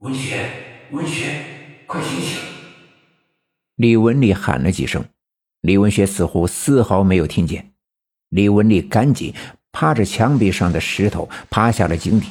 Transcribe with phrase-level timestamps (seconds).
[0.00, 0.50] 文学，
[0.92, 1.44] 文学，
[1.86, 2.38] 快醒醒！
[3.76, 5.04] 李文丽喊了几声，
[5.60, 7.72] 李文学似乎丝毫没有听见。
[8.30, 9.34] 李文丽赶紧
[9.72, 12.28] 趴着墙壁上的石头爬下了井底，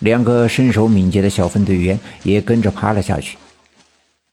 [0.00, 3.38] 两个身手敏捷的小分队员也跟着爬了下去。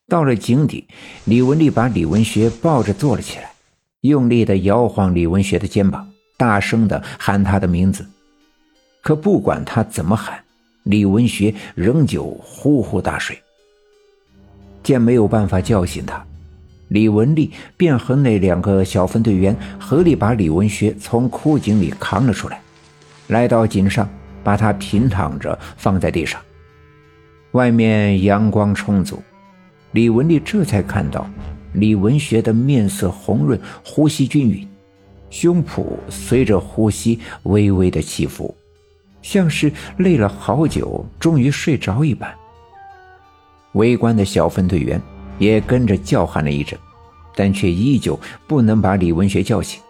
[0.09, 0.85] 到了井底，
[1.23, 3.53] 李文丽把李文学抱着坐了起来，
[4.01, 8.05] 用力的摇晃李文学的肩膀，大声的喊他的名字。
[9.01, 10.43] 可不管他怎么喊，
[10.83, 13.37] 李文学仍旧呼呼大睡。
[14.83, 16.25] 见没有办法叫醒他，
[16.89, 22.61] 李文丽便和那两个小分队员合力把李文学从枯井里扛了出来，
[23.27, 24.09] 来到井上，
[24.43, 26.41] 把他平躺着放在地上。
[27.53, 29.21] 外面阳光充足。
[29.91, 31.29] 李文丽这才看到，
[31.73, 34.67] 李文学的面色红润，呼吸均匀，
[35.29, 38.53] 胸脯随着呼吸微微的起伏，
[39.23, 42.31] 像是累了好久，终于睡着一般。
[43.71, 45.01] 围观的小分队员
[45.39, 46.77] 也跟着叫喊了一阵，
[47.35, 49.81] 但却依旧不能把李文学叫醒。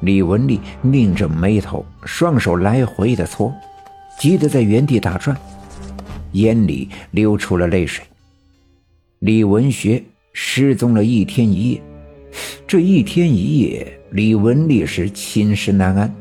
[0.00, 3.54] 李文丽拧着眉头，双手来回的搓，
[4.18, 5.36] 急得在原地打转，
[6.32, 8.04] 眼里流出了泪水。
[9.20, 10.02] 李文学
[10.32, 11.82] 失踪了一天一夜，
[12.66, 16.12] 这一天一夜，李文丽是寝食难安。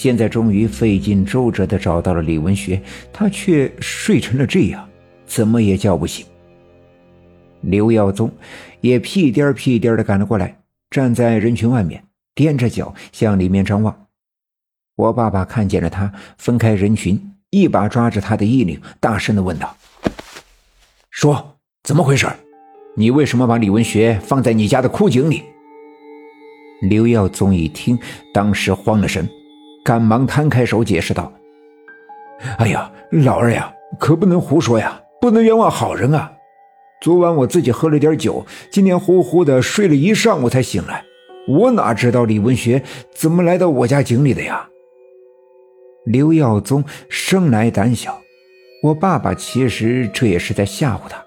[0.00, 2.80] 现在终于费尽周折的找到了李文学，
[3.12, 4.88] 他却睡成了这样，
[5.26, 6.24] 怎么也叫不醒。
[7.60, 8.32] 刘耀宗
[8.80, 10.56] 也屁颠儿屁颠儿的赶了过来，
[10.90, 12.02] 站在人群外面，
[12.34, 14.06] 踮着脚向里面张望。
[14.96, 19.76] 我爸爸看见了他，分开人群，一把抓着他的衣领，大声的问道
[21.12, 22.26] ：“说。”怎么回事？
[22.96, 25.42] 你为什么把李文学放在你家的枯井里？
[26.88, 27.98] 刘耀宗一听，
[28.32, 29.28] 当时慌了神，
[29.84, 31.32] 赶忙摊开手解释道
[32.58, 36.32] ：“哎呀，老二呀，可不能胡说呀，不能冤枉好人啊！
[37.00, 41.02] 昨晚我自己喝了点酒，今天呼呼的睡了一上午才醒来，
[41.48, 42.82] 我哪知道李文学
[43.14, 44.68] 怎么来到我家井里的呀？”
[46.04, 48.18] 刘耀宗生来胆小，
[48.82, 51.22] 我爸爸其实这也是在吓唬他。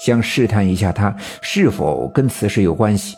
[0.00, 1.12] 想试探一下他
[1.42, 3.16] 是否跟此事有关系，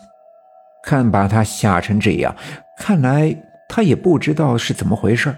[0.83, 2.35] 看把他吓成这样，
[2.79, 3.35] 看来
[3.73, 5.33] 他也不知道是怎么回事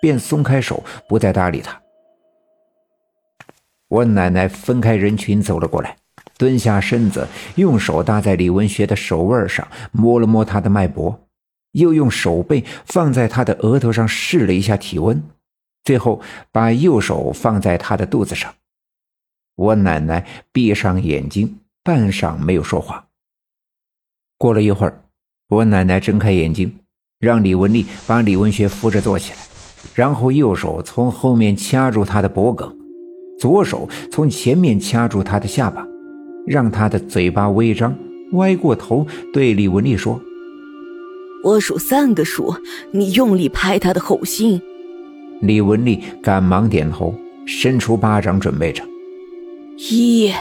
[0.00, 1.82] 便松开手，不再搭理他。
[3.88, 5.96] 我奶奶分开人群走了过来，
[6.38, 7.26] 蹲下身子，
[7.56, 11.26] 用手搭在李文学的手腕上，摸了摸他的脉搏，
[11.72, 15.20] 又用手背放在他的额头上试了一下体温，
[15.82, 18.54] 最后把右手放在他的肚子上。
[19.56, 23.08] 我奶奶闭上眼睛，半晌没有说话。
[24.38, 25.02] 过了一会儿，
[25.48, 26.78] 我奶奶睁开眼睛，
[27.24, 29.38] 让李文丽把李文学扶着坐起来，
[29.94, 32.70] 然后右手从后面掐住他的脖颈，
[33.40, 35.84] 左手从前面掐住他的下巴，
[36.46, 37.96] 让他的嘴巴微张，
[38.32, 40.20] 歪过头对李文丽说
[41.42, 42.54] ：“我数三个数，
[42.92, 44.60] 你用力拍他的后心。”
[45.40, 47.14] 李文丽赶忙点头，
[47.46, 48.84] 伸出巴掌准备着。
[49.90, 50.32] 一、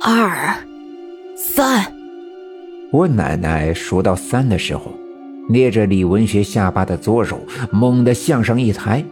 [0.00, 0.54] 二、
[1.36, 1.84] 三。
[2.92, 4.92] 我奶奶数到三的时候，
[5.48, 9.04] 捏着李文学下巴的左手猛地向上一抬，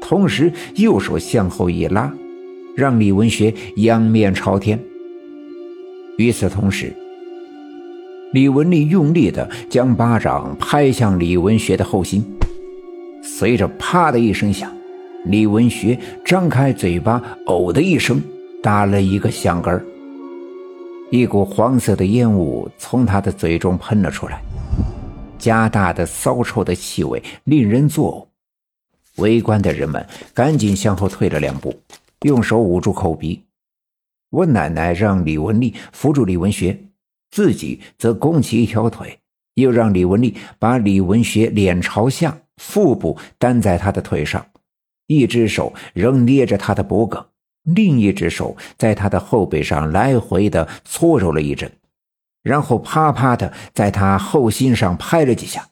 [0.00, 2.12] 同时右手向后一拉，
[2.74, 4.78] 让李文学仰面朝天。
[6.18, 6.94] 与此同时，
[8.32, 12.24] 李文丽用力的将巴掌拍向李文学的后心，
[13.22, 14.70] 随着“啪”的一声响，
[15.24, 18.22] 李文学张开嘴巴，呕的一声。
[18.62, 19.80] 打了一个响嗝，
[21.10, 24.42] 一股黄色的烟雾从他的嘴中喷了出来，
[25.38, 29.22] 加大的骚臭的气味令人作呕。
[29.22, 31.74] 围观的人们赶紧向后退了两步，
[32.22, 33.42] 用手捂住口鼻。
[34.30, 36.78] 我奶奶让李文丽扶住李文学，
[37.30, 39.18] 自己则弓起一条腿，
[39.54, 44.44] 又让李文丽把李文学脸朝下，腹部担在他的腿上，
[45.06, 47.18] 一只手仍捏着他的脖颈。
[47.74, 51.70] 另一只手在他的后背上来回的搓揉了一阵，
[52.46, 55.68] 然后啪啪的在他后心上拍了几下。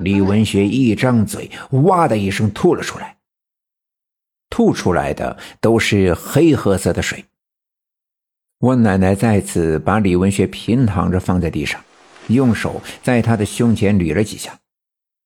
[0.00, 1.50] 李文学一张嘴，
[1.82, 3.18] 哇的一声吐了出来，
[4.48, 7.22] 吐出来的都是黑褐色的水。
[8.60, 11.78] 我奶奶再次把李文学平躺着放在地上，
[12.28, 14.58] 用手在他的胸前捋了几下，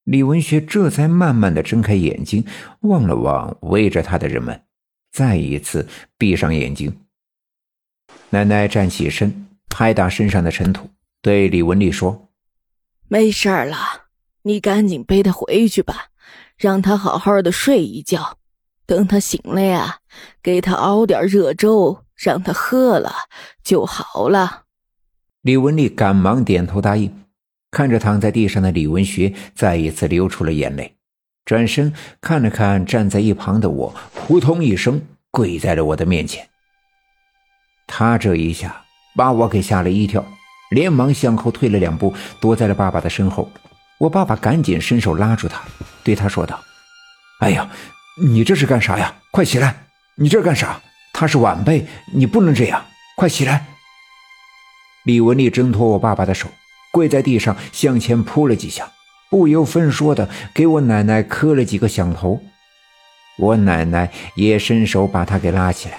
[0.02, 2.44] 李文学这才慢慢的睁开眼睛，
[2.80, 4.60] 望了望围着他的人们。
[5.12, 5.86] 再一次
[6.18, 6.98] 闭上眼睛，
[8.30, 10.90] 奶奶站起身，拍打身上的尘土，
[11.22, 12.28] 对李文丽说
[13.08, 13.76] ：“没事了，
[14.42, 16.08] 你赶紧背他回去吧，
[16.58, 18.36] 让他好好的睡一觉。
[18.84, 20.00] 等他醒了呀，
[20.42, 23.12] 给他熬点热粥，让他喝了
[23.64, 24.64] 就好了。
[25.40, 27.24] 李文丽赶忙点头答应，
[27.70, 30.94] 看着躺在地上的李文学，再一次流出了眼泪，
[31.46, 36.46] 转身看了看站在一旁的我，扑通一声跪在了我的面前。
[37.86, 38.84] 他这一下
[39.16, 40.24] 把我给吓了一跳，
[40.70, 43.50] 连忙向后退了两步，躲在了爸爸的身后。
[43.98, 45.62] 我爸爸赶紧伸手拉住他，
[46.02, 46.60] 对他说道
[47.40, 47.68] ：“哎呀，
[48.20, 49.14] 你这是干啥呀？
[49.30, 49.86] 快起来！
[50.16, 50.80] 你这干啥？
[51.12, 52.84] 他是晚辈，你不能这样，
[53.16, 53.66] 快起来！”
[55.04, 56.48] 李文丽挣脱我爸爸的手，
[56.92, 58.90] 跪在地上向前扑了几下，
[59.30, 62.40] 不由分说的给我奶奶磕了几个响头。
[63.38, 65.98] 我奶奶也伸手把他给拉起来。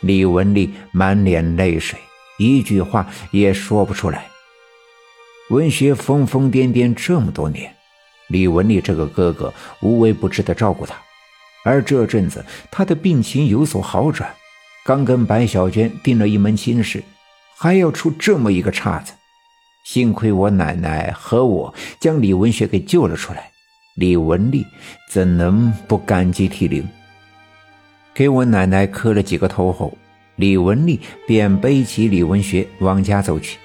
[0.00, 1.98] 李文丽满脸泪水，
[2.40, 4.26] 一句话也说不出来。
[5.50, 7.74] 文学疯疯癫癫这么多年，
[8.28, 9.52] 李文丽这个哥哥
[9.82, 10.96] 无微不至的照顾他，
[11.64, 14.32] 而这阵子他的病情有所好转，
[14.86, 17.04] 刚跟白小娟定了一门亲事。
[17.58, 19.12] 还要出这么一个岔子，
[19.84, 23.50] 幸亏我奶奶和我将李文学给救了出来，
[23.96, 24.64] 李文丽
[25.10, 26.88] 怎能不感激涕零？
[28.14, 29.92] 给我奶奶磕了几个头后，
[30.40, 33.58] 李文丽便背起李文学往家走去。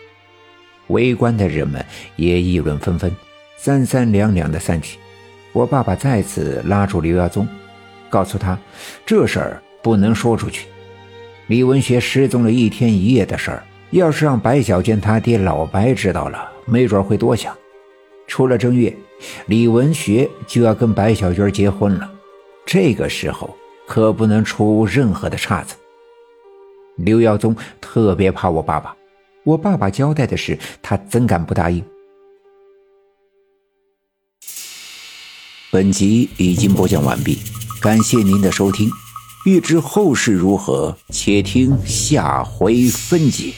[0.88, 1.84] 围观的人们
[2.18, 3.10] 也议论纷纷，
[3.56, 5.00] 三三两两的散去。
[5.54, 7.48] 我爸爸再次拉住刘耀宗，
[8.10, 8.60] 告诉他
[9.06, 10.68] 这事儿不能说出去。
[11.48, 13.64] 李文学失踪了一天一夜的事儿。
[13.92, 17.56] 要是让白小娟他爹老白知道了，没准会多想。
[18.28, 18.94] 出了正月，
[19.46, 22.12] 李文学就要跟白小娟结婚了，
[22.66, 23.56] 这个时候
[23.88, 25.76] 可不能出任何的岔子。
[26.98, 28.96] 刘耀宗特别怕我爸爸，
[29.44, 31.84] 我爸爸交代的事，他怎敢不答应？
[35.72, 37.38] 本集已经播讲完毕，
[37.82, 38.90] 感谢您的收听。
[39.46, 43.54] 欲知后事如何，且听下回分解。